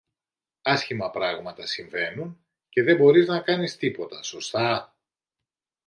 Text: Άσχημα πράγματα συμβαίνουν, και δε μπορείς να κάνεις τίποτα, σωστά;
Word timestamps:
Άσχημα 0.61 1.09
πράγματα 1.09 1.65
συμβαίνουν, 1.65 2.45
και 2.69 2.83
δε 2.83 2.95
μπορείς 2.95 3.27
να 3.27 3.39
κάνεις 3.41 3.75
τίποτα, 3.77 4.23
σωστά; 4.23 4.95